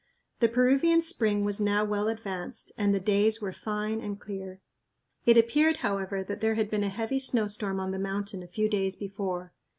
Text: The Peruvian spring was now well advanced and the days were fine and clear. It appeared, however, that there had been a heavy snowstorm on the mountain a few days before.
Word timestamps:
The 0.39 0.49
Peruvian 0.49 1.03
spring 1.03 1.45
was 1.45 1.61
now 1.61 1.85
well 1.85 2.07
advanced 2.07 2.71
and 2.75 2.91
the 2.91 2.99
days 2.99 3.39
were 3.39 3.53
fine 3.53 4.01
and 4.01 4.19
clear. 4.19 4.59
It 5.27 5.37
appeared, 5.37 5.77
however, 5.85 6.23
that 6.23 6.41
there 6.41 6.55
had 6.55 6.71
been 6.71 6.83
a 6.83 6.89
heavy 6.89 7.19
snowstorm 7.19 7.79
on 7.79 7.91
the 7.91 7.99
mountain 7.99 8.41
a 8.41 8.47
few 8.47 8.67
days 8.67 8.95
before. 8.95 9.53